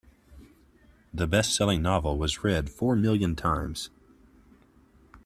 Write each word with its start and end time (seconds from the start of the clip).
The 1.13 1.27
bestselling 1.27 1.81
novel 1.81 2.17
was 2.17 2.43
read 2.43 2.71
four 2.71 2.95
million 2.95 3.35
times. 3.35 3.91